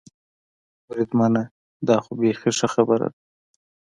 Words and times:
بریدمنه، 0.87 1.43
دا 1.87 1.95
خو 2.03 2.11
بېخي 2.19 2.51
ښه 2.57 2.67
خبره 2.73 3.07
ده. 3.13 3.19